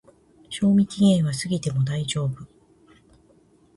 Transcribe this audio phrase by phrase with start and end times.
[0.49, 2.47] 賞味期限は過ぎても大丈夫